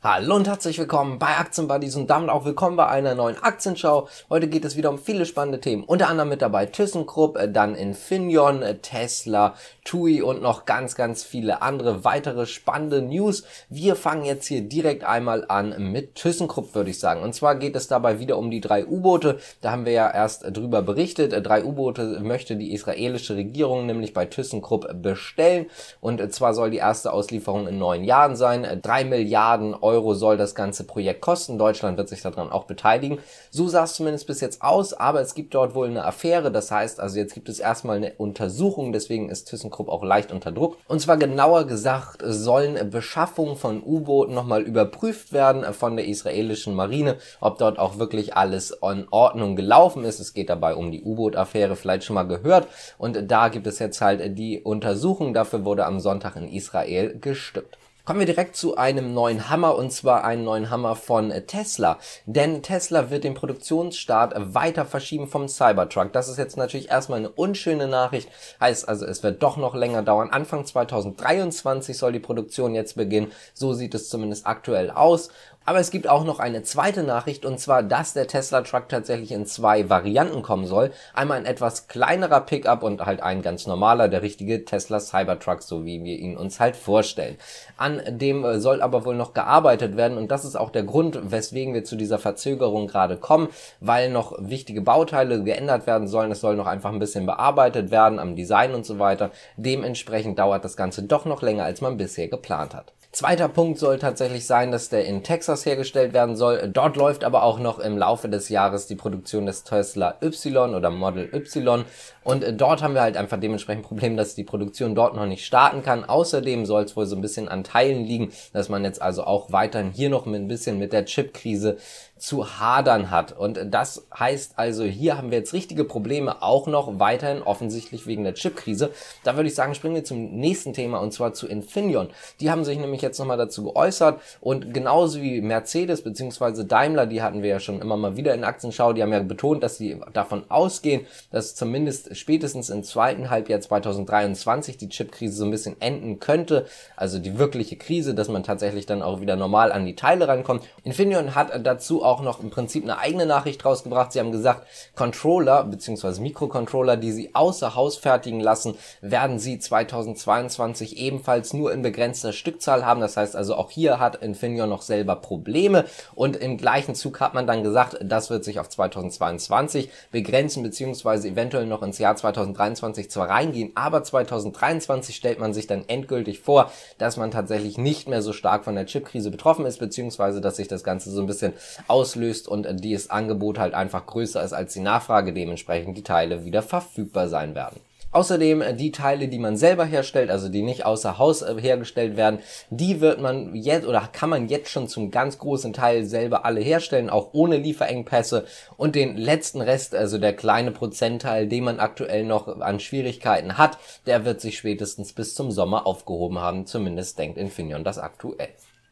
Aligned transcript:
Hallo 0.00 0.36
und 0.36 0.46
herzlich 0.46 0.78
willkommen 0.78 1.18
bei 1.18 1.38
Aktienbuddies 1.38 1.96
und 1.96 2.08
damit 2.08 2.30
auch 2.30 2.44
willkommen 2.44 2.76
bei 2.76 2.86
einer 2.86 3.16
neuen 3.16 3.36
Aktienschau. 3.42 4.06
Heute 4.30 4.46
geht 4.46 4.64
es 4.64 4.76
wieder 4.76 4.90
um 4.90 4.98
viele 5.00 5.26
spannende 5.26 5.60
Themen. 5.60 5.82
Unter 5.82 6.06
anderem 6.06 6.28
mit 6.28 6.40
dabei 6.40 6.66
ThyssenKrupp, 6.66 7.36
äh, 7.36 7.50
dann 7.50 7.74
Infineon, 7.74 8.62
äh, 8.62 8.76
Tesla, 8.78 9.54
TUI 9.84 10.22
und 10.22 10.40
noch 10.40 10.66
ganz, 10.66 10.94
ganz 10.94 11.24
viele 11.24 11.62
andere 11.62 12.04
weitere 12.04 12.46
spannende 12.46 13.02
News. 13.02 13.42
Wir 13.70 13.96
fangen 13.96 14.24
jetzt 14.24 14.46
hier 14.46 14.60
direkt 14.60 15.02
einmal 15.02 15.44
an 15.48 15.74
mit 15.90 16.14
ThyssenKrupp, 16.14 16.76
würde 16.76 16.90
ich 16.90 17.00
sagen. 17.00 17.20
Und 17.20 17.34
zwar 17.34 17.56
geht 17.56 17.74
es 17.74 17.88
dabei 17.88 18.20
wieder 18.20 18.38
um 18.38 18.52
die 18.52 18.60
drei 18.60 18.86
U-Boote. 18.86 19.40
Da 19.62 19.72
haben 19.72 19.84
wir 19.84 19.92
ja 19.92 20.08
erst 20.08 20.44
drüber 20.56 20.80
berichtet. 20.80 21.32
Äh, 21.32 21.42
drei 21.42 21.64
U-Boote 21.64 22.20
möchte 22.20 22.54
die 22.54 22.72
israelische 22.72 23.34
Regierung 23.34 23.86
nämlich 23.86 24.14
bei 24.14 24.26
ThyssenKrupp 24.26 25.02
bestellen. 25.02 25.66
Und 26.00 26.32
zwar 26.32 26.54
soll 26.54 26.70
die 26.70 26.76
erste 26.76 27.12
Auslieferung 27.12 27.66
in 27.66 27.78
neun 27.78 28.04
Jahren 28.04 28.36
sein. 28.36 28.64
Drei 28.80 29.02
Milliarden 29.02 29.74
Euro 29.74 29.87
Euro 29.88 30.14
soll 30.14 30.36
das 30.36 30.54
ganze 30.54 30.84
Projekt 30.84 31.22
kosten. 31.22 31.58
Deutschland 31.58 31.96
wird 31.96 32.08
sich 32.08 32.20
daran 32.20 32.52
auch 32.52 32.64
beteiligen. 32.64 33.18
So 33.50 33.68
sah 33.68 33.84
es 33.84 33.94
zumindest 33.94 34.26
bis 34.26 34.42
jetzt 34.42 34.60
aus, 34.60 34.92
aber 34.92 35.22
es 35.22 35.34
gibt 35.34 35.54
dort 35.54 35.74
wohl 35.74 35.86
eine 35.88 36.04
Affäre. 36.04 36.52
Das 36.52 36.70
heißt, 36.70 37.00
also 37.00 37.18
jetzt 37.18 37.32
gibt 37.32 37.48
es 37.48 37.58
erstmal 37.58 37.96
eine 37.96 38.12
Untersuchung, 38.18 38.92
deswegen 38.92 39.30
ist 39.30 39.48
ThyssenKrupp 39.48 39.88
auch 39.88 40.04
leicht 40.04 40.30
unter 40.30 40.52
Druck. 40.52 40.76
Und 40.88 41.00
zwar 41.00 41.16
genauer 41.16 41.66
gesagt 41.66 42.22
sollen 42.24 42.90
Beschaffungen 42.90 43.56
von 43.56 43.82
U-Booten 43.82 44.34
nochmal 44.34 44.62
überprüft 44.62 45.32
werden 45.32 45.64
von 45.72 45.96
der 45.96 46.06
israelischen 46.06 46.74
Marine, 46.74 47.16
ob 47.40 47.58
dort 47.58 47.78
auch 47.78 47.98
wirklich 47.98 48.36
alles 48.36 48.70
in 48.70 49.06
Ordnung 49.10 49.56
gelaufen 49.56 50.04
ist. 50.04 50.20
Es 50.20 50.34
geht 50.34 50.50
dabei 50.50 50.74
um 50.74 50.92
die 50.92 51.02
U-Boot-Affäre, 51.02 51.76
vielleicht 51.76 52.04
schon 52.04 52.14
mal 52.14 52.26
gehört. 52.26 52.68
Und 52.98 53.30
da 53.30 53.48
gibt 53.48 53.66
es 53.66 53.78
jetzt 53.78 54.00
halt 54.00 54.38
die 54.38 54.60
Untersuchung. 54.60 55.32
Dafür 55.32 55.64
wurde 55.64 55.86
am 55.86 56.00
Sonntag 56.00 56.36
in 56.36 56.48
Israel 56.48 57.18
gestimmt. 57.18 57.78
Kommen 58.08 58.20
wir 58.20 58.26
direkt 58.26 58.56
zu 58.56 58.78
einem 58.78 59.12
neuen 59.12 59.50
Hammer 59.50 59.76
und 59.76 59.92
zwar 59.92 60.24
einen 60.24 60.42
neuen 60.42 60.70
Hammer 60.70 60.96
von 60.96 61.30
Tesla. 61.46 61.98
Denn 62.24 62.62
Tesla 62.62 63.10
wird 63.10 63.22
den 63.22 63.34
Produktionsstart 63.34 64.54
weiter 64.54 64.86
verschieben 64.86 65.28
vom 65.28 65.46
Cybertruck. 65.46 66.14
Das 66.14 66.30
ist 66.30 66.38
jetzt 66.38 66.56
natürlich 66.56 66.88
erstmal 66.88 67.18
eine 67.18 67.28
unschöne 67.28 67.86
Nachricht. 67.86 68.30
Heißt 68.62 68.88
also, 68.88 69.04
es 69.04 69.22
wird 69.22 69.42
doch 69.42 69.58
noch 69.58 69.74
länger 69.74 70.00
dauern. 70.00 70.30
Anfang 70.30 70.64
2023 70.64 71.98
soll 71.98 72.12
die 72.12 72.18
Produktion 72.18 72.74
jetzt 72.74 72.96
beginnen. 72.96 73.30
So 73.52 73.74
sieht 73.74 73.94
es 73.94 74.08
zumindest 74.08 74.46
aktuell 74.46 74.90
aus. 74.90 75.28
Aber 75.68 75.80
es 75.80 75.90
gibt 75.90 76.08
auch 76.08 76.24
noch 76.24 76.38
eine 76.38 76.62
zweite 76.62 77.02
Nachricht 77.02 77.44
und 77.44 77.60
zwar, 77.60 77.82
dass 77.82 78.14
der 78.14 78.26
Tesla 78.26 78.62
Truck 78.62 78.88
tatsächlich 78.88 79.32
in 79.32 79.44
zwei 79.44 79.90
Varianten 79.90 80.40
kommen 80.40 80.66
soll. 80.66 80.92
Einmal 81.12 81.36
ein 81.36 81.44
etwas 81.44 81.88
kleinerer 81.88 82.40
Pickup 82.40 82.82
und 82.82 83.04
halt 83.04 83.22
ein 83.22 83.42
ganz 83.42 83.66
normaler, 83.66 84.08
der 84.08 84.22
richtige 84.22 84.64
Tesla 84.64 84.98
Cybertruck, 84.98 85.60
so 85.60 85.84
wie 85.84 86.02
wir 86.02 86.16
ihn 86.16 86.38
uns 86.38 86.58
halt 86.58 86.74
vorstellen. 86.74 87.36
An 87.76 88.00
dem 88.08 88.46
äh, 88.46 88.60
soll 88.60 88.80
aber 88.80 89.04
wohl 89.04 89.14
noch 89.14 89.34
gearbeitet 89.34 89.98
werden 89.98 90.16
und 90.16 90.30
das 90.30 90.46
ist 90.46 90.56
auch 90.56 90.70
der 90.70 90.84
Grund, 90.84 91.30
weswegen 91.30 91.74
wir 91.74 91.84
zu 91.84 91.96
dieser 91.96 92.18
Verzögerung 92.18 92.86
gerade 92.86 93.18
kommen, 93.18 93.48
weil 93.80 94.08
noch 94.08 94.38
wichtige 94.38 94.80
Bauteile 94.80 95.44
geändert 95.44 95.86
werden 95.86 96.08
sollen. 96.08 96.32
Es 96.32 96.40
soll 96.40 96.56
noch 96.56 96.66
einfach 96.66 96.92
ein 96.92 96.98
bisschen 96.98 97.26
bearbeitet 97.26 97.90
werden 97.90 98.18
am 98.18 98.36
Design 98.36 98.72
und 98.72 98.86
so 98.86 98.98
weiter. 98.98 99.32
Dementsprechend 99.58 100.38
dauert 100.38 100.64
das 100.64 100.78
Ganze 100.78 101.02
doch 101.02 101.26
noch 101.26 101.42
länger, 101.42 101.64
als 101.64 101.82
man 101.82 101.98
bisher 101.98 102.28
geplant 102.28 102.74
hat. 102.74 102.94
Zweiter 103.10 103.48
Punkt 103.48 103.78
soll 103.78 103.98
tatsächlich 103.98 104.46
sein, 104.46 104.70
dass 104.70 104.90
der 104.90 105.06
in 105.06 105.22
Texas 105.22 105.64
hergestellt 105.64 106.12
werden 106.12 106.36
soll. 106.36 106.68
Dort 106.68 106.96
läuft 106.96 107.24
aber 107.24 107.42
auch 107.42 107.58
noch 107.58 107.78
im 107.78 107.96
Laufe 107.96 108.28
des 108.28 108.50
Jahres 108.50 108.86
die 108.86 108.96
Produktion 108.96 109.46
des 109.46 109.64
Tesla 109.64 110.16
Y 110.22 110.74
oder 110.74 110.90
Model 110.90 111.28
Y. 111.34 111.84
Und 112.22 112.44
dort 112.60 112.82
haben 112.82 112.92
wir 112.92 113.00
halt 113.00 113.16
einfach 113.16 113.40
dementsprechend 113.40 113.86
Problem, 113.86 114.18
dass 114.18 114.34
die 114.34 114.44
Produktion 114.44 114.94
dort 114.94 115.16
noch 115.16 115.24
nicht 115.24 115.46
starten 115.46 115.82
kann. 115.82 116.04
Außerdem 116.04 116.66
soll 116.66 116.82
es 116.82 116.96
wohl 116.96 117.06
so 117.06 117.16
ein 117.16 117.22
bisschen 117.22 117.48
an 117.48 117.64
Teilen 117.64 118.04
liegen, 118.04 118.30
dass 118.52 118.68
man 118.68 118.84
jetzt 118.84 119.00
also 119.00 119.24
auch 119.24 119.50
weiterhin 119.50 119.90
hier 119.90 120.10
noch 120.10 120.26
ein 120.26 120.46
bisschen 120.46 120.78
mit 120.78 120.92
der 120.92 121.06
Chip-Krise 121.06 121.78
zu 122.18 122.58
hadern 122.60 123.10
hat. 123.10 123.32
Und 123.32 123.58
das 123.70 124.06
heißt 124.16 124.54
also, 124.56 124.84
hier 124.84 125.16
haben 125.16 125.30
wir 125.30 125.38
jetzt 125.38 125.54
richtige 125.54 125.84
Probleme 125.84 126.42
auch 126.42 126.66
noch 126.66 126.98
weiterhin 126.98 127.42
offensichtlich 127.42 128.06
wegen 128.06 128.24
der 128.24 128.34
Chip-Krise. 128.34 128.90
Da 129.24 129.36
würde 129.36 129.48
ich 129.48 129.54
sagen, 129.54 129.74
springen 129.74 129.94
wir 129.94 130.04
zum 130.04 130.36
nächsten 130.36 130.74
Thema 130.74 130.98
und 130.98 131.12
zwar 131.12 131.32
zu 131.32 131.46
Infineon. 131.46 132.10
Die 132.40 132.50
haben 132.50 132.64
sich 132.64 132.78
nämlich 132.78 132.97
jetzt 133.02 133.18
nochmal 133.18 133.36
dazu 133.36 133.64
geäußert 133.64 134.20
und 134.40 134.72
genauso 134.74 135.20
wie 135.20 135.40
Mercedes 135.40 136.02
bzw. 136.02 136.64
Daimler, 136.64 137.06
die 137.06 137.22
hatten 137.22 137.42
wir 137.42 137.50
ja 137.50 137.60
schon 137.60 137.80
immer 137.80 137.96
mal 137.96 138.16
wieder 138.16 138.34
in 138.34 138.44
Aktienschau, 138.44 138.92
die 138.92 139.02
haben 139.02 139.12
ja 139.12 139.20
betont, 139.20 139.62
dass 139.62 139.76
sie 139.76 140.00
davon 140.12 140.44
ausgehen, 140.48 141.06
dass 141.30 141.54
zumindest 141.54 142.16
spätestens 142.16 142.70
im 142.70 142.82
zweiten 142.82 143.30
Halbjahr 143.30 143.60
2023 143.60 144.76
die 144.76 144.88
Chip-Krise 144.88 145.36
so 145.36 145.44
ein 145.44 145.50
bisschen 145.50 145.80
enden 145.80 146.20
könnte. 146.20 146.66
Also 146.96 147.18
die 147.18 147.38
wirkliche 147.38 147.76
Krise, 147.76 148.14
dass 148.14 148.28
man 148.28 148.42
tatsächlich 148.42 148.86
dann 148.86 149.02
auch 149.02 149.20
wieder 149.20 149.36
normal 149.36 149.72
an 149.72 149.86
die 149.86 149.94
Teile 149.94 150.28
rankommt. 150.28 150.64
Infineon 150.84 151.34
hat 151.34 151.50
dazu 151.66 152.04
auch 152.04 152.22
noch 152.22 152.40
im 152.42 152.50
Prinzip 152.50 152.82
eine 152.82 152.98
eigene 152.98 153.26
Nachricht 153.26 153.64
rausgebracht. 153.64 154.12
Sie 154.12 154.20
haben 154.20 154.32
gesagt, 154.32 154.66
Controller 154.94 155.64
bzw. 155.64 156.20
Mikrocontroller, 156.20 156.96
die 156.96 157.12
sie 157.12 157.34
außer 157.34 157.74
Haus 157.74 157.96
fertigen 157.96 158.40
lassen, 158.40 158.76
werden 159.00 159.38
sie 159.38 159.58
2022 159.58 160.98
ebenfalls 160.98 161.52
nur 161.52 161.72
in 161.72 161.82
begrenzter 161.82 162.32
Stückzahl 162.32 162.84
haben. 162.88 163.00
Das 163.00 163.16
heißt 163.16 163.36
also 163.36 163.54
auch 163.54 163.70
hier 163.70 164.00
hat 164.00 164.16
Infineon 164.16 164.68
noch 164.68 164.82
selber 164.82 165.16
Probleme 165.16 165.84
und 166.14 166.36
im 166.36 166.56
gleichen 166.56 166.94
Zug 166.94 167.20
hat 167.20 167.34
man 167.34 167.46
dann 167.46 167.62
gesagt, 167.62 167.98
das 168.02 168.30
wird 168.30 168.44
sich 168.44 168.58
auf 168.58 168.68
2022 168.68 169.90
begrenzen 170.10 170.62
bzw. 170.62 171.28
eventuell 171.28 171.66
noch 171.66 171.82
ins 171.82 171.98
Jahr 171.98 172.16
2023 172.16 173.10
zwar 173.10 173.28
reingehen, 173.28 173.72
aber 173.74 174.02
2023 174.02 175.14
stellt 175.14 175.38
man 175.38 175.52
sich 175.52 175.66
dann 175.66 175.84
endgültig 175.86 176.40
vor, 176.40 176.72
dass 176.98 177.16
man 177.16 177.30
tatsächlich 177.30 177.78
nicht 177.78 178.08
mehr 178.08 178.22
so 178.22 178.32
stark 178.32 178.64
von 178.64 178.74
der 178.74 178.86
Chipkrise 178.86 179.30
betroffen 179.30 179.66
ist 179.66 179.78
bzw. 179.78 180.40
dass 180.40 180.56
sich 180.56 180.68
das 180.68 180.82
Ganze 180.82 181.10
so 181.10 181.20
ein 181.20 181.26
bisschen 181.26 181.52
auslöst 181.86 182.48
und 182.48 182.66
das 182.66 183.10
Angebot 183.10 183.58
halt 183.58 183.74
einfach 183.74 184.06
größer 184.06 184.42
ist 184.42 184.52
als 184.52 184.72
die 184.72 184.80
Nachfrage, 184.80 185.32
dementsprechend 185.32 185.96
die 185.96 186.02
Teile 186.02 186.44
wieder 186.44 186.62
verfügbar 186.62 187.28
sein 187.28 187.54
werden. 187.54 187.80
Außerdem 188.10 188.62
äh, 188.62 188.74
die 188.74 188.90
Teile, 188.90 189.28
die 189.28 189.38
man 189.38 189.56
selber 189.56 189.84
herstellt, 189.84 190.30
also 190.30 190.48
die 190.48 190.62
nicht 190.62 190.86
außer 190.86 191.18
Haus 191.18 191.42
äh, 191.42 191.56
hergestellt 191.60 192.16
werden, 192.16 192.40
die 192.70 193.00
wird 193.00 193.20
man 193.20 193.54
jetzt 193.54 193.86
oder 193.86 194.08
kann 194.12 194.30
man 194.30 194.48
jetzt 194.48 194.70
schon 194.70 194.88
zum 194.88 195.10
ganz 195.10 195.38
großen 195.38 195.72
Teil 195.74 196.04
selber 196.04 196.44
alle 196.44 196.60
herstellen, 196.60 197.10
auch 197.10 197.30
ohne 197.32 197.58
Lieferengpässe. 197.58 198.46
Und 198.76 198.94
den 198.94 199.16
letzten 199.16 199.60
Rest, 199.60 199.94
also 199.94 200.18
der 200.18 200.34
kleine 200.34 200.70
Prozentteil, 200.70 201.46
den 201.48 201.64
man 201.64 201.80
aktuell 201.80 202.24
noch 202.24 202.48
an 202.60 202.80
Schwierigkeiten 202.80 203.58
hat, 203.58 203.78
der 204.06 204.24
wird 204.24 204.40
sich 204.40 204.56
spätestens 204.56 205.12
bis 205.12 205.34
zum 205.34 205.50
Sommer 205.50 205.86
aufgehoben 205.86 206.38
haben. 206.38 206.66
Zumindest 206.66 207.18
denkt 207.18 207.36
Infineon 207.36 207.84
das 207.84 207.98
aktuell. 207.98 208.48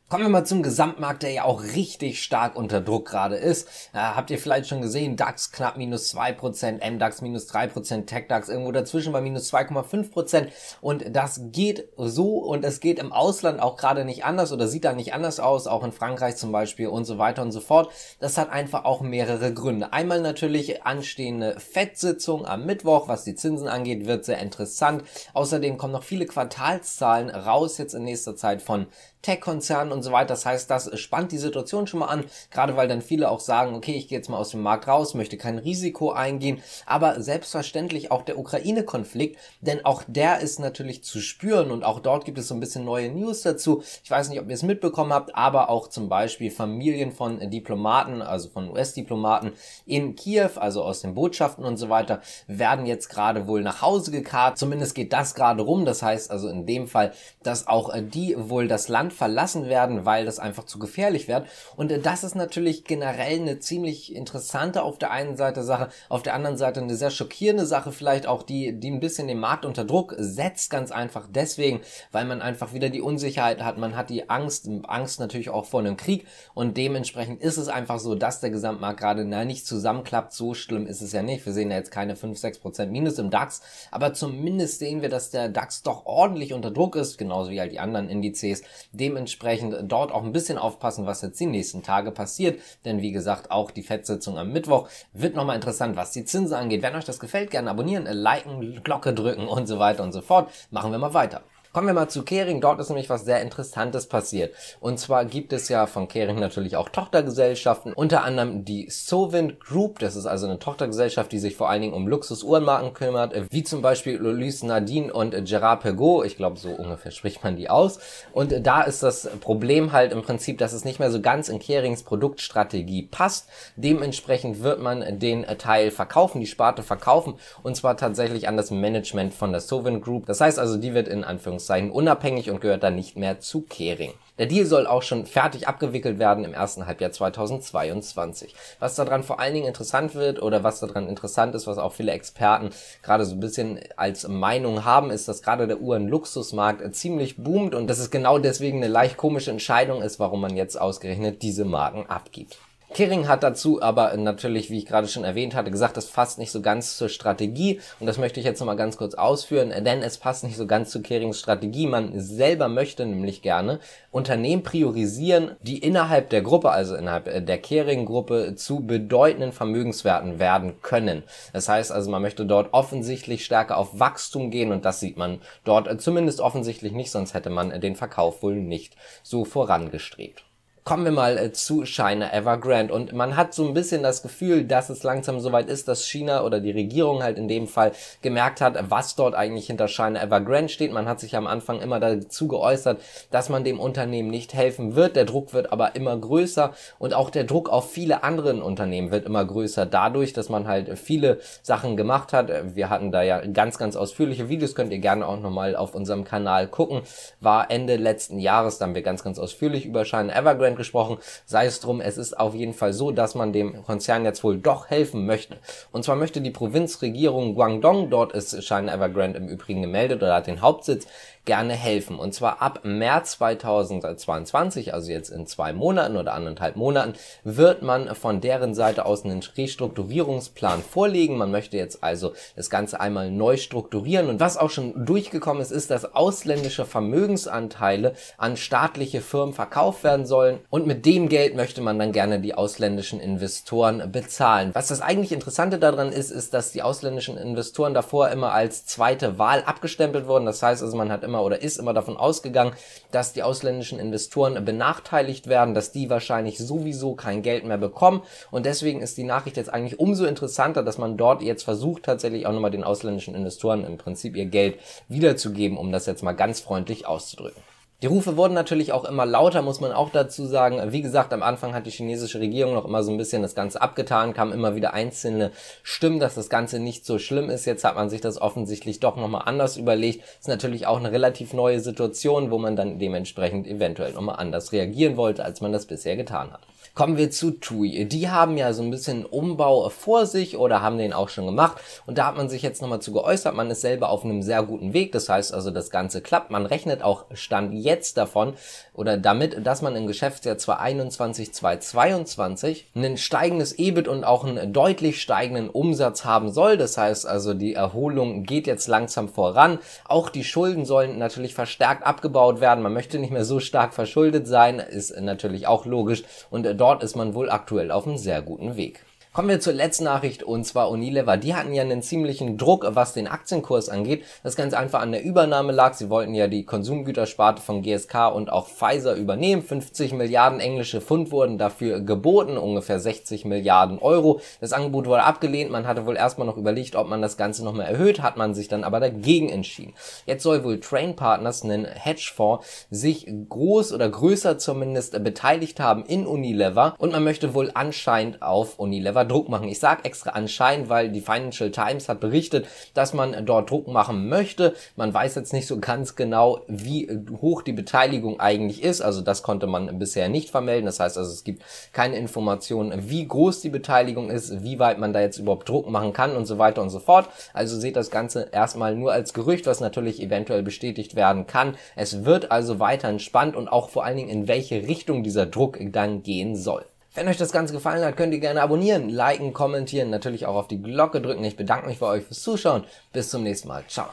Kommen 0.09 0.23
wir 0.23 0.29
mal 0.29 0.45
zum 0.45 0.63
Gesamtmarkt, 0.63 1.25
der 1.25 1.33
ja 1.33 1.43
auch 1.43 1.65
richtig 1.65 2.23
stark 2.23 2.55
unter 2.55 2.81
Druck 2.81 3.09
gerade 3.09 3.35
ist. 3.35 3.67
Äh, 3.93 3.99
habt 3.99 4.31
ihr 4.31 4.39
vielleicht 4.39 4.69
schon 4.69 4.81
gesehen, 4.81 5.17
DAX 5.17 5.51
knapp 5.51 5.77
minus 5.77 6.11
zwei 6.11 6.31
Prozent, 6.31 6.81
MDAX 6.81 7.23
minus 7.23 7.49
drei 7.49 7.67
Prozent, 7.67 8.09
TechDAX 8.09 8.49
irgendwo 8.49 8.71
dazwischen 8.71 9.13
bei 9.13 9.21
minus 9.21 9.53
2,5%. 9.53 10.13
Prozent. 10.13 10.53
Und 10.81 11.17
das 11.17 11.41
geht 11.51 11.89
so 11.97 12.37
und 12.37 12.65
es 12.65 12.79
geht 12.79 13.01
im 13.01 13.13
Ausland 13.13 13.61
auch 13.61 13.77
gerade 13.77 14.05
nicht 14.05 14.25
anders 14.25 14.53
oder 14.53 14.69
sieht 14.69 14.85
da 14.85 14.93
nicht 14.93 15.13
anders 15.13 15.41
aus, 15.41 15.67
auch 15.67 15.83
in 15.83 15.91
Frankreich 15.91 16.37
zum 16.37 16.53
Beispiel 16.53 16.87
und 16.87 17.05
so 17.05 17.19
weiter 17.19 17.43
und 17.43 17.51
so 17.51 17.59
fort. 17.61 17.91
Das 18.21 18.39
hat 18.39 18.51
einfach 18.51 18.85
auch 18.85 19.01
mehrere 19.01 19.53
Gründe. 19.53 19.93
Einmal 19.93 20.21
natürlich 20.21 20.85
anstehende 20.85 21.59
FED-Sitzung 21.59 22.47
am 22.47 22.65
Mittwoch, 22.65 23.09
was 23.09 23.25
die 23.25 23.35
Zinsen 23.35 23.67
angeht, 23.67 24.07
wird 24.07 24.25
sehr 24.25 24.39
interessant. 24.39 25.03
Außerdem 25.33 25.79
kommen 25.79 25.95
noch 25.95 26.05
viele 26.05 26.27
Quartalszahlen 26.27 27.29
raus 27.29 27.79
jetzt 27.79 27.95
in 27.95 28.05
nächster 28.05 28.37
Zeit 28.37 28.63
von 28.63 28.87
Tech-Konzernen 29.27 29.93
und 29.93 30.03
so 30.03 30.13
weiter. 30.13 30.29
Das 30.29 30.47
heißt, 30.47 30.71
das 30.71 30.99
spannt 30.99 31.33
die 31.33 31.39
Situation 31.39 31.87
schon 31.87 32.01
mal 32.01 32.07
an, 32.07 32.25
gerade 32.51 32.77
weil 32.77 32.87
dann 32.87 33.03
viele 33.03 33.29
auch 33.31 33.41
sagen, 33.41 33.75
okay, 33.75 33.95
ich 33.95 34.09
gehe 34.09 34.19
jetzt 34.19 34.29
mal 34.29 34.39
aus 34.39 34.51
dem 34.51 34.63
Markt 34.63 34.87
raus, 34.87 35.15
möchte 35.15 35.37
kein 35.37 35.59
Risiko 35.59 36.13
eingehen, 36.13 36.63
aber 36.87 37.21
selbstverständlich 37.21 38.13
auch 38.13 38.23
der 38.23 38.39
Ukraine-Konflikt, 38.39 39.39
denn 39.61 39.85
auch 39.85 40.05
der 40.07 40.41
ist 40.41 40.61
natürlich 40.61 41.03
zu 41.03 41.21
spüren 41.21 41.73
und 41.73 41.83
auch 41.83 41.99
dort 41.99 42.25
gibt 42.25 42.39
es 42.39 42.47
so 42.47 42.55
ein 42.55 42.61
bisschen 42.61 42.85
neue 42.85 43.11
News 43.11 43.43
dazu. 43.43 43.83
Ich 44.05 44.11
weiß 44.11 44.29
nicht, 44.29 44.41
ob 44.41 44.49
ihr 44.49 44.55
es 44.55 44.63
mitbekommen 44.63 45.13
habt, 45.13 45.35
aber 45.35 45.71
auch 45.71 45.89
zum 45.89 46.09
Beispiel 46.09 46.53
Familien 46.53 47.11
von 47.11 47.51
Diplomaten, 47.51 48.23
also 48.23 48.49
von 48.49 48.71
US-Diplomaten 48.71 49.53
in 49.87 50.15
Kiew, 50.15 50.51
also 50.57 50.85
aus 50.85 51.01
den 51.01 51.15
Botschaften 51.15 51.65
und 51.65 51.79
so 51.79 51.89
weiter, 51.89 52.21
werden 52.47 52.87
jetzt 52.87 53.09
gerade 53.09 53.49
wohl 53.49 53.63
nach 53.63 53.83
Hause 53.83 54.13
gekarrt. 54.13 54.57
Zumindest 54.57 54.95
geht 54.95 55.13
das 55.13 55.35
gerade 55.35 55.63
rum. 55.63 55.85
Das 55.85 56.03
heißt 56.03 56.31
also 56.31 56.49
in 56.49 56.65
dem 56.65 56.87
Fall, 56.87 57.13
dass 57.43 57.67
auch 57.67 57.93
die 57.97 58.37
wohl 58.39 58.69
das 58.69 58.87
Land 58.87 59.16
verlassen 59.17 59.69
werden, 59.69 60.05
weil 60.05 60.25
das 60.25 60.39
einfach 60.39 60.65
zu 60.65 60.79
gefährlich 60.79 61.29
wird. 61.29 61.47
Und 61.77 61.91
äh, 61.91 61.99
das 61.99 62.25
ist 62.25 62.35
natürlich 62.35 62.85
generell 62.85 63.41
eine 63.41 63.59
ziemlich 63.59 64.15
interessante 64.15 64.83
auf 64.83 64.99
der 64.99 65.11
einen 65.11 65.37
Seite 65.37 65.63
Sache, 65.63 65.89
auf 66.09 66.23
der 66.23 66.35
anderen 66.35 66.57
Seite 66.57 66.81
eine 66.81 66.95
sehr 66.95 67.11
schockierende 67.11 67.67
Sache 67.67 67.93
vielleicht 67.93 68.27
auch, 68.27 68.43
die, 68.43 68.79
die 68.79 68.91
ein 68.91 69.01
bisschen 69.01 69.29
den 69.29 69.41
Markt 69.41 69.65
unter 69.65 69.85
Druck 69.85 70.15
setzt, 70.19 70.71
ganz 70.71 70.91
einfach 70.93 71.27
deswegen, 71.29 71.81
weil 72.13 72.25
man 72.25 72.43
einfach 72.43 72.73
wieder 72.73 72.89
die 72.89 73.01
Unsicherheit 73.01 73.63
hat, 73.63 73.79
man 73.79 73.97
hat 73.97 74.11
die 74.11 74.29
Angst, 74.31 74.69
Angst 74.85 75.21
natürlich 75.21 75.51
auch 75.51 75.67
vor 75.67 75.81
einem 75.81 75.97
Krieg. 75.97 76.27
Und 76.55 76.77
dementsprechend 76.77 77.41
ist 77.41 77.57
es 77.57 77.69
einfach 77.69 77.99
so, 77.99 78.15
dass 78.15 78.41
der 78.41 78.51
Gesamtmarkt 78.51 79.01
gerade 79.01 79.25
na, 79.25 79.45
nicht 79.45 79.67
zusammenklappt, 79.67 80.33
so 80.33 80.55
schlimm 80.55 80.87
ist 80.87 81.03
es 81.03 81.13
ja 81.13 81.23
nicht, 81.23 81.45
wir 81.47 81.53
sehen 81.53 81.71
ja 81.71 81.77
jetzt 81.77 81.91
keine 81.91 82.17
5, 82.17 82.39
6 82.39 82.59
Prozent 82.59 82.93
Minus 82.93 83.19
im 83.19 83.31
DAX, 83.31 83.63
aber 83.91 84.13
zumindest 84.13 84.79
sehen 84.79 85.03
wir, 85.03 85.09
dass 85.09 85.31
der 85.31 85.49
DAX 85.49 85.83
doch 85.83 86.07
ordentlich 86.07 86.53
unter 86.53 86.71
Druck 86.71 86.97
ist, 86.97 87.19
genauso 87.19 87.51
wie 87.51 87.61
halt 87.61 87.73
die 87.73 87.81
anderen 87.81 88.09
Indizes, 88.09 88.63
Dementsprechend 89.07 89.77
dort 89.85 90.11
auch 90.11 90.25
ein 90.25 90.33
bisschen 90.33 90.59
aufpassen, 90.59 91.07
was 91.07 91.23
jetzt 91.23 91.39
die 91.39 91.47
nächsten 91.47 91.85
Tage 91.85 92.11
passiert. 92.11 92.61
Denn 92.85 93.03
wie 93.03 93.13
gesagt, 93.13 93.53
auch 93.53 93.71
die 93.71 93.85
Fettsitzung 93.85 94.37
am 94.37 94.53
Mittwoch 94.53 94.89
wird 95.13 95.37
nochmal 95.37 95.55
interessant, 95.55 95.95
was 95.95 96.11
die 96.11 96.25
Zinsen 96.25 96.57
angeht. 96.57 96.83
Wenn 96.83 96.97
euch 96.97 97.05
das 97.05 97.21
gefällt, 97.21 97.53
gerne 97.53 97.71
abonnieren, 97.71 98.05
liken, 98.11 98.83
Glocke 98.83 99.15
drücken 99.15 99.47
und 99.47 99.69
so 99.69 99.79
weiter 99.79 100.03
und 100.03 100.11
so 100.11 100.23
fort. 100.23 100.51
Machen 100.73 100.91
wir 100.91 100.99
mal 100.99 101.15
weiter. 101.15 101.43
Kommen 101.77 101.89
wir 101.89 101.93
mal 101.95 102.09
zu 102.09 102.23
Kering. 102.23 102.63
Dort 102.63 102.81
ist 102.81 102.89
nämlich 102.89 103.11
was 103.11 103.27
sehr 103.27 103.43
Interessantes 103.43 104.07
passiert. 104.07 104.55
Und 104.81 104.99
zwar 104.99 105.27
gibt 105.27 105.53
es 105.53 105.69
ja 105.69 105.87
von 105.87 106.09
Kering 106.09 106.39
natürlich 106.39 106.75
auch 106.75 106.89
Tochtergesellschaften, 106.89 107.93
unter 107.93 108.25
anderem 108.25 108.65
die 108.65 108.89
Sovint 108.89 109.61
Group. 109.61 109.99
Das 109.99 110.17
ist 110.17 110.25
also 110.25 110.47
eine 110.47 110.59
Tochtergesellschaft, 110.59 111.31
die 111.33 111.39
sich 111.39 111.55
vor 111.55 111.69
allen 111.69 111.83
Dingen 111.83 111.93
um 111.93 112.09
Luxusuhrenmarken 112.09 112.95
kümmert, 112.95 113.35
wie 113.51 113.63
zum 113.63 113.83
Beispiel 113.83 114.17
Louise 114.17 114.67
Nadine 114.67 115.13
und 115.13 115.35
Gerard 115.45 115.83
Pergaud. 115.83 116.25
Ich 116.25 116.39
glaube, 116.39 116.59
so 116.59 116.71
ungefähr 116.71 117.11
spricht 117.11 117.45
man 117.45 117.57
die 117.57 117.69
aus. 117.69 117.99
Und 118.33 118.55
da 118.67 118.81
ist 118.81 119.03
das 119.03 119.29
Problem 119.43 119.93
halt 119.93 120.13
im 120.13 120.23
Prinzip, 120.23 120.57
dass 120.57 120.73
es 120.73 120.87
nicht 120.87 120.99
mehr 120.99 121.11
so 121.11 121.21
ganz 121.21 121.51
in 121.51 121.59
Kerings 121.59 122.05
Produktstrategie 122.05 123.03
passt. 123.03 123.51
Dementsprechend 123.77 124.63
wird 124.63 124.81
man 124.81 125.19
den 125.19 125.45
Teil 125.59 125.91
verkaufen, 125.91 126.41
die 126.41 126.47
Sparte 126.47 126.83
verkaufen 126.83 127.35
und 127.63 127.77
zwar 127.77 127.99
tatsächlich 127.99 128.49
an 128.49 128.57
das 128.57 128.71
Management 128.71 129.35
von 129.35 129.53
der 129.53 129.61
Sovint 129.61 130.03
Group. 130.03 130.25
Das 130.25 130.41
heißt 130.41 130.59
also, 130.59 130.79
die 130.79 130.95
wird 130.95 131.07
in 131.07 131.23
Anführungszeichen 131.23 131.66
Anführungszeichen 131.67 131.91
unabhängig 131.91 132.51
und 132.51 132.61
gehört 132.61 132.83
dann 132.83 132.95
nicht 132.95 133.17
mehr 133.17 133.41
zu 133.41 133.63
Kering. 133.63 134.13
Der 134.39 134.47
Deal 134.47 134.67
soll 134.67 134.87
auch 134.87 135.03
schon 135.03 135.25
fertig 135.25 135.67
abgewickelt 135.67 136.19
werden 136.19 136.45
im 136.45 136.53
ersten 136.53 136.87
Halbjahr 136.87 137.11
2022. 137.11 138.55
Was 138.79 138.95
daran 138.95 139.23
vor 139.23 139.41
allen 139.41 139.55
Dingen 139.55 139.67
interessant 139.67 140.15
wird 140.15 140.43
oder 140.43 140.63
was 140.63 140.81
daran 140.81 141.09
interessant 141.09 141.55
ist, 141.55 141.67
was 141.67 141.79
auch 141.79 141.93
viele 141.93 142.13
Experten 142.13 142.71
gerade 143.03 143.25
so 143.25 143.35
ein 143.35 143.41
bisschen 143.41 143.81
als 143.97 144.29
Meinung 144.29 144.85
haben, 144.85 145.11
ist, 145.11 145.27
dass 145.29 145.43
gerade 145.43 145.67
der 145.67 145.81
Uhrenluxusmarkt 145.81 146.95
ziemlich 146.95 147.43
boomt 147.43 147.75
und 147.75 147.89
dass 147.89 147.99
es 147.99 148.11
genau 148.11 148.39
deswegen 148.39 148.79
eine 148.79 148.89
leicht 148.89 149.17
komische 149.17 149.51
Entscheidung 149.51 150.03
ist, 150.03 150.21
warum 150.21 150.43
man 150.43 150.57
jetzt 150.57 150.79
ausgerechnet 150.79 151.43
diese 151.43 151.65
Marken 151.65 152.05
abgibt. 152.07 152.59
Kering 152.97 153.29
hat 153.29 153.43
dazu 153.43 153.83
aber 153.83 154.17
natürlich, 154.17 154.71
wie 154.71 154.79
ich 154.79 154.87
gerade 154.87 155.07
schon 155.07 155.23
erwähnt 155.23 155.55
hatte, 155.55 155.71
gesagt, 155.71 155.99
das 155.99 156.07
passt 156.07 156.39
nicht 156.39 156.51
so 156.51 156.63
ganz 156.63 156.97
zur 156.97 157.11
Strategie 157.11 157.79
und 158.01 158.07
das 158.07 158.17
möchte 158.17 158.41
ich 158.41 158.47
jetzt 158.47 158.59
nochmal 158.59 158.77
ganz 158.77 158.97
kurz 158.97 159.13
ausführen, 159.13 159.71
denn 159.85 160.01
es 160.03 160.17
passt 160.17 160.45
nicht 160.45 160.57
so 160.57 160.67
ganz 160.67 160.93
zu 160.93 161.03
Kerings 161.03 161.39
Strategie. 161.39 161.87
Man 161.87 162.19
selber 162.19 162.69
möchte 162.69 163.05
nämlich 163.05 163.43
gerne 163.43 163.81
Unternehmen 164.11 164.63
priorisieren, 164.63 165.57
die 165.61 165.77
innerhalb 165.77 166.31
der 166.31 166.41
Gruppe, 166.41 166.71
also 166.71 166.97
innerhalb 166.97 167.27
der 167.45 167.59
Kering-Gruppe, 167.59 168.55
zu 168.57 168.81
bedeutenden 168.81 169.53
Vermögenswerten 169.53 170.39
werden 170.39 170.81
können. 170.81 171.23
Das 171.53 171.69
heißt 171.69 171.93
also, 171.93 172.11
man 172.11 172.23
möchte 172.23 172.47
dort 172.47 172.73
offensichtlich 172.73 173.45
stärker 173.45 173.77
auf 173.77 174.01
Wachstum 174.01 174.51
gehen 174.51 174.73
und 174.73 174.87
das 174.87 175.01
sieht 175.01 175.19
man 175.19 175.43
dort 175.65 176.01
zumindest 176.01 176.41
offensichtlich 176.41 176.93
nicht, 176.93 177.11
sonst 177.11 177.35
hätte 177.35 177.51
man 177.51 177.79
den 177.79 177.95
Verkauf 177.95 178.43
wohl 178.43 178.55
nicht 178.55 178.97
so 179.23 179.45
vorangestrebt. 179.45 180.46
Kommen 180.87 181.05
wir 181.05 181.11
mal 181.11 181.37
äh, 181.37 181.51
zu 181.51 181.85
China 181.85 182.33
Evergrande 182.33 182.95
und 182.95 183.13
man 183.13 183.37
hat 183.37 183.53
so 183.53 183.67
ein 183.67 183.75
bisschen 183.75 184.05
das 184.05 184.23
Gefühl, 184.23 184.63
dass 184.63 184.89
es 184.89 185.03
langsam 185.03 185.41
soweit 185.41 185.69
ist, 185.69 185.89
dass 185.89 186.07
China 186.07 186.45
oder 186.45 186.61
die 186.61 186.71
Regierung 186.71 187.25
halt 187.25 187.39
in 187.39 187.49
dem 187.49 187.67
Fall 187.67 187.91
gemerkt 188.23 188.61
hat, 188.61 188.79
was 188.89 189.17
dort 189.17 189.35
eigentlich 189.35 189.67
hinter 189.67 189.89
China 189.89 190.23
Evergrande 190.23 190.69
steht. 190.69 190.93
Man 190.93 191.09
hat 191.09 191.19
sich 191.19 191.35
am 191.35 191.49
Anfang 191.49 191.81
immer 191.81 191.99
dazu 191.99 192.47
geäußert, 192.47 193.03
dass 193.33 193.49
man 193.49 193.65
dem 193.65 193.81
Unternehmen 193.81 194.31
nicht 194.31 194.55
helfen 194.55 194.95
wird. 194.95 195.17
Der 195.17 195.25
Druck 195.25 195.55
wird 195.55 195.73
aber 195.73 195.97
immer 195.97 196.17
größer 196.17 196.73
und 197.01 197.15
auch 197.15 197.31
der 197.31 197.43
Druck 197.43 197.69
auf 197.69 197.91
viele 197.91 198.23
anderen 198.23 198.63
Unternehmen 198.63 199.11
wird 199.11 199.27
immer 199.27 199.45
größer 199.45 199.87
dadurch, 199.87 200.35
dass 200.35 200.51
man 200.51 200.69
halt 200.69 200.97
viele 200.97 201.41
Sachen 201.63 201.97
gemacht 201.97 202.33
hat. 202.33 202.77
Wir 202.77 202.91
hatten 202.91 203.11
da 203.11 203.23
ja 203.23 203.45
ganz, 203.45 203.77
ganz 203.77 203.97
ausführliche 203.97 204.49
Videos, 204.49 204.77
könnt 204.77 204.93
ihr 204.93 205.01
gerne 205.01 205.27
auch 205.27 205.41
nochmal 205.41 205.75
auf 205.75 205.97
unserem 205.97 206.23
Kanal 206.23 206.69
gucken. 206.69 207.03
War 207.41 207.73
Ende 207.73 207.97
letzten 207.97 208.39
Jahres, 208.39 208.79
da 208.79 208.85
haben 208.85 208.95
wir 208.95 209.03
ganz, 209.03 209.25
ganz 209.25 209.41
ausführlich 209.41 209.85
über 209.85 210.05
China 210.05 210.33
Evergrande 210.33 210.76
gesprochen. 210.77 211.19
Sei 211.45 211.67
es 211.67 211.81
drum, 211.81 212.01
es 212.01 212.19
ist 212.19 212.39
auf 212.39 212.55
jeden 212.55 212.75
Fall 212.75 212.93
so, 212.93 213.11
dass 213.11 213.35
man 213.35 213.53
dem 213.53 213.85
Konzern 213.85 214.25
jetzt 214.25 214.45
wohl 214.45 214.59
doch 214.59 214.89
helfen 214.89 215.27
möchte. 215.27 215.59
Und 215.93 216.05
zwar 216.05 216.17
möchte 216.17 216.41
die 216.41 216.51
Provinzregierung 216.51 217.55
Guangdong, 217.55 218.11
dort 218.11 218.33
ist 218.33 218.63
China 218.63 218.95
Evergrande 218.95 219.39
im 219.39 219.49
Übrigen 219.49 219.83
gemeldet 219.83 220.23
oder 220.23 220.35
hat 220.35 220.47
den 220.47 220.61
Hauptsitz, 220.61 221.07
gerne 221.47 221.75
helfen. 221.75 222.19
Und 222.19 222.35
zwar 222.35 222.61
ab 222.61 222.81
März 222.83 223.39
2022, 223.39 224.93
also 224.93 225.11
jetzt 225.11 225.31
in 225.31 225.47
zwei 225.47 225.73
Monaten 225.73 226.17
oder 226.17 226.35
anderthalb 226.35 226.77
Monaten, 226.77 227.15
wird 227.45 227.83
man 227.83 228.15
von 228.15 228.41
deren 228.41 228.75
Seite 228.75 229.07
aus 229.07 229.25
einen 229.25 229.43
Restrukturierungsplan 229.43 230.83
vorlegen. 230.83 231.39
Man 231.39 231.51
möchte 231.51 231.77
jetzt 231.77 232.03
also 232.05 232.35
das 232.57 232.71
Ganze 232.71 233.01
einmal 233.01 233.31
neu 233.31 233.57
strukturieren. 233.57 234.29
Und 234.29 234.41
was 234.41 234.57
auch 234.59 234.71
schon 234.71 235.07
durchgekommen 235.07 235.63
ist, 235.63 235.71
ist, 235.71 235.91
dass 235.91 236.15
ausländische 236.15 236.85
Vermögensanteile 236.85 238.15
an 238.37 238.57
staatliche 238.57 239.21
Firmen 239.21 239.55
verkauft 239.55 240.05
werden 240.05 240.27
sollen. 240.27 240.59
Und 240.71 240.87
mit 240.87 241.07
dem 241.07 241.29
Geld 241.29 241.57
möchte 241.57 241.81
man 241.81 241.99
dann 241.99 242.13
gerne 242.13 242.41
die 242.41 242.55
ausländischen 242.55 243.21
Investoren 243.21 244.11
bezahlen. 244.11 244.71
Was 244.75 244.89
das 244.89 245.01
eigentlich 245.01 245.33
Interessante 245.33 245.79
daran 245.79 246.13
ist, 246.13 246.31
ist, 246.31 246.55
dass 246.55 246.73
die 246.73 246.83
ausländischen 246.83 247.37
Investoren 247.37 247.95
davor 247.95 248.31
immer 248.31 248.53
als 248.53 248.87
zweite 248.87 249.39
Wahl 249.39 249.63
abgestempelt 249.65 250.27
wurden. 250.27 250.47
Das 250.47 250.63
heißt 250.63 250.83
also, 250.83 250.97
man 250.97 251.13
hat 251.13 251.23
immer 251.23 251.36
immer 251.37 251.45
oder 251.45 251.61
ist 251.61 251.79
immer 251.79 251.93
davon 251.93 252.17
ausgegangen, 252.17 252.73
dass 253.11 253.33
die 253.33 253.43
ausländischen 253.43 253.99
Investoren 253.99 254.65
benachteiligt 254.65 255.47
werden, 255.49 255.75
dass 255.75 255.93
die 255.93 256.09
wahrscheinlich 256.09 256.59
sowieso 256.59 257.15
kein 257.15 257.43
Geld 257.43 257.65
mehr 257.65 257.79
bekommen. 257.79 258.23
Und 258.51 258.65
deswegen 258.65 259.03
ist 259.03 259.19
die 259.19 259.25
Nachricht 259.25 259.57
jetzt 259.57 259.73
eigentlich 259.73 260.01
umso 260.01 260.25
interessanter, 260.25 260.83
dass 260.83 260.99
man 260.99 261.17
dort 261.17 261.43
jetzt 261.43 261.65
versucht, 261.65 262.05
tatsächlich 262.05 262.47
auch 262.47 262.53
nochmal 262.53 262.71
den 262.71 262.85
ausländischen 262.85 263.35
Investoren 263.35 263.85
im 263.85 263.99
Prinzip 263.99 264.37
ihr 264.37 264.47
Geld 264.47 264.79
wiederzugeben, 265.09 265.77
um 265.77 265.93
das 265.93 266.07
jetzt 266.07 266.23
mal 266.23 266.33
ganz 266.33 266.61
freundlich 266.61 267.07
auszudrücken. 267.07 267.63
Die 268.03 268.09
Rufe 268.09 268.37
wurden 268.37 268.53
natürlich 268.53 268.93
auch 268.93 269.07
immer 269.07 269.25
lauter, 269.25 269.63
muss 269.63 269.81
man 269.81 269.91
auch 269.91 270.11
dazu 270.11 270.45
sagen. 270.45 270.93
Wie 270.93 271.01
gesagt, 271.01 271.33
am 271.33 271.43
Anfang 271.43 271.73
hat 271.73 271.87
die 271.87 271.91
chinesische 271.91 272.41
Regierung 272.41 272.75
noch 272.75 272.85
immer 272.85 273.03
so 273.03 273.11
ein 273.11 273.17
bisschen 273.17 273.41
das 273.41 273.55
Ganze 273.55 273.81
abgetan, 273.81 274.35
kamen 274.35 274.53
immer 274.53 274.77
wieder 274.77 274.93
einzelne 274.93 275.51
Stimmen, 275.83 276.21
dass 276.21 276.35
das 276.35 276.51
Ganze 276.51 276.79
nicht 276.79 277.07
so 277.07 277.19
schlimm 277.19 277.49
ist. 277.49 277.65
Jetzt 277.65 277.85
hat 277.85 277.95
man 277.95 278.11
sich 278.11 278.21
das 278.21 278.39
offensichtlich 278.39 279.01
doch 279.01 279.17
nochmal 279.17 279.45
anders 279.47 279.79
überlegt. 279.79 280.23
Ist 280.39 280.47
natürlich 280.47 280.87
auch 280.87 280.99
eine 280.99 281.11
relativ 281.11 281.55
neue 281.55 281.81
Situation, 281.81 282.51
wo 282.51 282.59
man 282.59 282.77
dann 282.77 282.99
dementsprechend 282.99 283.67
eventuell 283.67 284.13
nochmal 284.13 284.37
anders 284.37 284.73
reagieren 284.73 285.17
wollte, 285.17 285.43
als 285.43 285.63
man 285.63 285.73
das 285.73 285.87
bisher 285.87 286.17
getan 286.17 286.53
hat. 286.53 286.61
Kommen 286.97 287.19
wir 287.19 287.31
zu 287.31 287.51
TUI. 287.51 288.07
Die 288.07 288.31
haben 288.31 288.57
ja 288.57 288.73
so 288.73 288.83
ein 288.83 288.91
bisschen 288.91 289.27
Umbau 289.27 289.87
vor 289.91 290.25
sich 290.25 290.57
oder 290.57 290.81
haben 290.81 290.97
den 290.97 291.13
auch 291.13 291.29
schon 291.29 291.45
gemacht. 291.45 291.77
Und 292.07 292.17
da 292.17 292.27
hat 292.27 292.39
man 292.39 292.49
sich 292.49 292.63
jetzt 292.63 292.81
nochmal 292.81 293.03
zu 293.03 293.13
geäußert. 293.13 293.55
Man 293.55 293.71
ist 293.71 293.83
selber 293.83 294.09
auf 294.09 294.25
einem 294.25 294.43
sehr 294.43 294.63
guten 294.63 294.95
Weg. 294.95 295.13
Das 295.13 295.29
heißt 295.29 295.53
also, 295.53 295.71
das 295.71 295.91
Ganze 295.91 296.23
klappt. 296.23 296.51
Man 296.51 296.65
rechnet 296.65 297.03
auch 297.03 297.27
Stand 297.35 297.75
jetzt 297.87 298.19
davon 298.19 298.53
oder 298.93 299.17
damit, 299.17 299.67
dass 299.67 299.81
man 299.81 299.97
im 299.97 300.07
Geschäftsjahr 300.07 300.59
2021, 300.59 301.55
2022 301.55 302.89
ein 302.95 303.17
steigendes 303.17 303.79
EBIT 303.79 304.09
und 304.09 304.25
auch 304.25 304.45
einen 304.45 304.75
deutlich 304.75 305.23
steigenden 305.23 305.71
Umsatz 305.71 306.27
haben 306.27 306.53
soll. 306.53 306.77
Das 306.77 306.99
heißt 306.99 307.27
also, 307.27 307.55
die 307.55 307.73
Erholung 307.73 308.43
geht 308.43 308.67
jetzt 308.67 308.89
langsam 308.89 309.29
voran. 309.29 309.79
Auch 310.05 310.29
die 310.29 310.45
Schulden 310.45 310.85
sollen 310.85 311.19
natürlich 311.19 311.55
verstärkt 311.55 312.05
abgebaut 312.05 312.61
werden. 312.61 312.83
Man 312.83 312.93
möchte 312.93 313.19
nicht 313.19 313.33
mehr 313.33 313.45
so 313.45 313.61
stark 313.61 313.95
verschuldet 313.95 314.47
sein. 314.47 314.79
Ist 314.81 315.19
natürlich 315.19 315.67
auch 315.67 315.87
logisch. 315.87 316.25
Und 316.51 316.65
dort 316.79 317.03
ist 317.03 317.17
man 317.17 317.35
wohl 317.35 317.49
aktuell 317.49 317.91
auf 317.91 318.07
einem 318.07 318.19
sehr 318.19 318.43
guten 318.43 318.77
Weg. 318.77 319.05
Kommen 319.37 319.51
wir 319.51 319.61
zur 319.61 319.75
letzten 319.75 320.05
Nachricht 320.05 320.45
und 320.45 320.65
zwar 320.65 320.89
Unilever. 320.89 321.37
Die 321.37 321.55
hatten 321.55 321.75
ja 321.75 321.83
einen 321.83 322.01
ziemlichen 322.01 322.57
Druck, 322.57 322.87
was 322.89 323.13
den 323.13 323.29
Aktienkurs 323.29 323.91
angeht. 323.91 324.25
Das 324.43 324.57
ganz 324.57 324.73
einfach 324.73 325.03
an 325.03 325.13
der 325.13 325.23
Übernahme 325.23 325.73
lag. 325.73 325.93
Sie 325.93 326.09
wollten 326.09 326.33
ja 326.33 326.49
die 326.49 326.65
Konsumgütersparte 326.65 327.61
von 327.61 327.83
GSK 327.83 328.29
und 328.35 328.51
auch 328.51 328.67
Pfizer 328.67 329.15
übernehmen. 329.15 329.61
50 329.61 330.15
Milliarden 330.15 330.59
englische 330.59 331.03
Pfund 331.03 331.33
wurden 331.33 331.59
dafür 331.59 332.01
geboten, 332.01 332.57
ungefähr 332.57 332.99
60 332.99 333.45
Milliarden 333.45 333.99
Euro. 333.99 334.41
Das 334.63 334.73
Angebot 334.73 335.05
wurde 335.05 335.25
abgelehnt. 335.25 335.71
Man 335.71 335.87
hatte 335.87 336.07
wohl 336.07 336.17
erstmal 336.17 336.47
noch 336.47 336.57
überlegt, 336.57 336.97
ob 336.97 337.07
man 337.07 337.21
das 337.21 337.37
Ganze 337.37 337.63
nochmal 337.63 337.89
erhöht, 337.89 338.23
hat 338.23 338.39
man 338.39 338.55
sich 338.55 338.69
dann 338.69 338.85
aber 338.85 339.01
dagegen 339.01 339.51
entschieden. 339.51 339.93
Jetzt 340.25 340.45
soll 340.45 340.65
wohl 340.65 340.81
Train 340.81 341.15
Partners, 341.15 341.63
einen 341.63 341.85
Hedgefonds, 341.85 342.87
sich 342.91 343.31
groß 343.51 343.93
oder 343.93 344.09
größer 344.09 344.57
zumindest 344.57 345.23
beteiligt 345.23 345.79
haben 345.79 346.07
in 346.07 346.27
Unilever 346.27 346.95
und 346.97 347.13
man 347.13 347.23
möchte 347.23 347.53
wohl 347.53 347.71
anscheinend 347.75 348.41
auf 348.41 348.79
Unilever 348.79 349.26
Druck 349.27 349.49
machen. 349.49 349.69
Ich 349.69 349.79
sage 349.79 350.05
extra 350.05 350.31
anscheinend, 350.31 350.89
weil 350.89 351.11
die 351.11 351.21
Financial 351.21 351.71
Times 351.71 352.09
hat 352.09 352.21
berichtet, 352.21 352.67
dass 352.95 353.13
man 353.13 353.45
dort 353.45 353.71
Druck 353.71 353.89
machen 353.89 354.29
möchte. 354.29 354.75
Man 354.97 355.13
weiß 355.13 355.35
jetzt 355.35 355.53
nicht 355.53 355.67
so 355.67 355.79
ganz 355.79 356.17
genau, 356.17 356.61
wie 356.69 357.09
hoch 357.41 357.63
die 357.63 357.73
Beteiligung 357.73 358.41
eigentlich 358.41 358.83
ist. 358.83 359.01
Also 359.01 359.21
das 359.21 359.43
konnte 359.43 359.67
man 359.67 359.99
bisher 359.99 360.29
nicht 360.29 360.51
vermelden. 360.51 360.87
Das 360.87 361.01
heißt 361.01 361.19
also, 361.19 361.33
es 361.33 361.45
gibt 361.45 361.63
keine 361.93 362.17
Informationen, 362.17 363.11
wie 363.11 363.27
groß 363.27 363.61
die 363.61 363.69
Beteiligung 363.69 364.31
ist, 364.31 364.63
wie 364.63 364.79
weit 364.79 364.99
man 364.99 365.13
da 365.13 365.21
jetzt 365.21 365.39
überhaupt 365.39 365.69
Druck 365.69 365.89
machen 365.91 366.13
kann 366.13 366.37
und 366.37 366.47
so 366.47 366.59
weiter 366.59 366.83
und 366.83 366.91
so 366.91 366.99
fort. 366.99 367.29
Also 367.53 367.79
seht 367.79 367.97
das 367.97 368.11
Ganze 368.11 368.49
erstmal 368.53 368.95
nur 368.95 369.13
als 369.13 369.35
Gerücht, 369.35 369.67
was 369.67 369.81
natürlich 369.81 370.23
eventuell 370.23 370.63
bestätigt 370.63 371.17
werden 371.17 371.47
kann. 371.47 371.77
Es 371.95 372.25
wird 372.25 372.51
also 372.51 372.79
weiterhin 372.79 373.19
spannend 373.19 373.57
und 373.57 373.69
auch 373.69 373.91
vor 373.91 374.05
allen 374.05 374.17
Dingen 374.17 374.31
in 374.31 374.49
welche 374.49 374.87
Richtung 374.87 375.23
dieser 375.23 375.47
Druck 375.47 375.79
dann 375.93 376.23
gehen 376.23 376.57
soll. 376.57 376.85
Wenn 377.17 377.29
euch 377.29 377.39
das 377.39 377.51
Ganze 377.51 377.73
gefallen 377.73 378.05
hat, 378.05 378.19
könnt 378.19 378.35
ihr 378.35 378.41
gerne 378.41 378.61
abonnieren, 378.61 379.09
liken, 379.09 379.55
kommentieren, 379.55 380.11
natürlich 380.11 380.45
auch 380.45 380.55
auf 380.55 380.69
die 380.69 380.83
Glocke 380.83 381.23
drücken. 381.23 381.45
Ich 381.45 381.57
bedanke 381.57 381.87
mich 381.87 381.99
bei 381.99 382.07
euch 382.07 382.25
fürs 382.25 382.43
Zuschauen. 382.43 382.85
Bis 383.15 383.31
zum 383.31 383.43
nächsten 383.43 383.69
Mal. 383.69 383.85
Ciao. 383.89 384.11